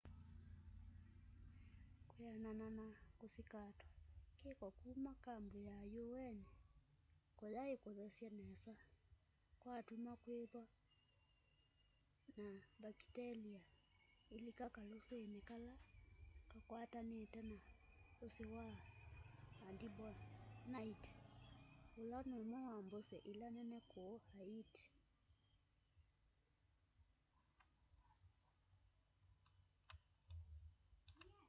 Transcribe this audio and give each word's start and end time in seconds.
kwianana 2.13 2.67
na 2.77 2.87
kusikatwa 3.19 3.89
kiko 4.41 4.67
kuma 4.79 5.11
kambu 5.25 5.57
ya 5.69 5.77
un 6.01 6.37
kuyaikuthesye 7.37 8.27
nesa 8.37 8.73
kwatuma 9.61 10.11
kwithwa 10.23 10.63
na 12.37 12.47
mbakitelia 12.77 13.61
ilika 14.35 14.65
kalusini 14.75 15.39
kala 15.49 15.75
kakwatanite 16.51 17.39
na 17.49 17.57
usi 18.25 18.43
wa 18.53 18.65
artibonite 19.67 21.09
ula 22.01 22.19
numwe 22.29 22.59
wa 22.71 22.77
mbusi 22.85 23.17
ila 23.31 23.47
nene 23.55 23.77
kuu 23.91 24.15
haiti 24.33 24.85